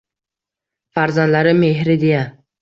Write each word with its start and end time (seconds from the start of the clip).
Farzandlarim 0.97 1.61
mehri 1.65 1.97
deya 2.07 2.25